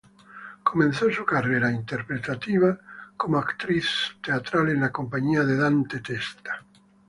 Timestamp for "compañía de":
4.91-5.55